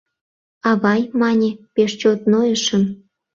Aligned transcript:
—Авай,— 0.69 1.01
мане,— 1.21 1.49
пеш 1.73 1.91
чот 2.01 2.19
нойышым. 2.31 2.83